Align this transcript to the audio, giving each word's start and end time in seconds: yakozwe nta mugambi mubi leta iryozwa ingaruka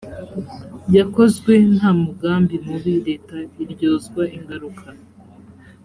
yakozwe 0.95 1.53
nta 1.75 1.89
mugambi 2.03 2.55
mubi 2.67 2.93
leta 3.07 3.37
iryozwa 3.63 4.21
ingaruka 4.37 4.87